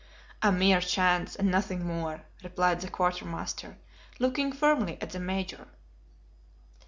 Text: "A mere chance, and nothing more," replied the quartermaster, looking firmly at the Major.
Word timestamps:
"A 0.41 0.51
mere 0.51 0.81
chance, 0.81 1.35
and 1.35 1.51
nothing 1.51 1.85
more," 1.85 2.25
replied 2.43 2.81
the 2.81 2.89
quartermaster, 2.89 3.77
looking 4.17 4.51
firmly 4.51 4.99
at 4.99 5.11
the 5.11 5.19
Major. 5.19 5.67